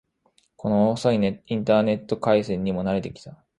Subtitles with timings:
[0.55, 1.15] この遅い
[1.47, 3.45] インターネット回線にも慣れてきた